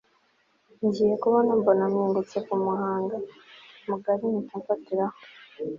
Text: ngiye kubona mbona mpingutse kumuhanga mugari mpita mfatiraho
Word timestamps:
ngiye 0.85 1.13
kubona 1.23 1.49
mbona 1.59 1.83
mpingutse 1.91 2.37
kumuhanga 2.45 3.15
mugari 3.87 4.25
mpita 4.33 4.55
mfatiraho 4.61 5.17